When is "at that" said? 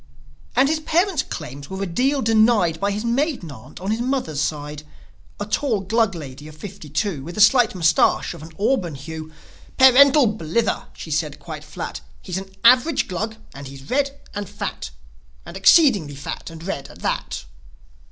16.89-17.45